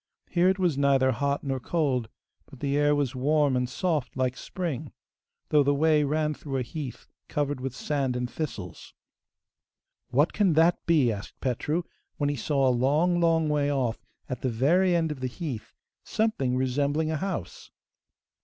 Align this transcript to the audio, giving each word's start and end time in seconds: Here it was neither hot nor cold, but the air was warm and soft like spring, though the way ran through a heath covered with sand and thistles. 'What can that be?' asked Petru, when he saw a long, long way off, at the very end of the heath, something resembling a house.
Here 0.31 0.49
it 0.49 0.57
was 0.57 0.79
neither 0.79 1.11
hot 1.11 1.43
nor 1.43 1.59
cold, 1.59 2.09
but 2.47 2.59
the 2.59 2.75
air 2.75 2.95
was 2.95 3.13
warm 3.15 3.55
and 3.55 3.69
soft 3.69 4.17
like 4.17 4.35
spring, 4.35 4.91
though 5.49 5.61
the 5.61 5.75
way 5.75 6.03
ran 6.03 6.33
through 6.33 6.57
a 6.57 6.63
heath 6.63 7.05
covered 7.27 7.61
with 7.61 7.75
sand 7.75 8.15
and 8.15 8.27
thistles. 8.27 8.95
'What 10.09 10.33
can 10.33 10.53
that 10.53 10.83
be?' 10.87 11.11
asked 11.11 11.39
Petru, 11.39 11.83
when 12.17 12.29
he 12.31 12.35
saw 12.35 12.67
a 12.67 12.71
long, 12.73 13.19
long 13.19 13.47
way 13.47 13.71
off, 13.71 14.03
at 14.27 14.41
the 14.41 14.49
very 14.49 14.95
end 14.95 15.11
of 15.11 15.19
the 15.19 15.27
heath, 15.27 15.75
something 16.03 16.55
resembling 16.57 17.11
a 17.11 17.17
house. 17.17 17.69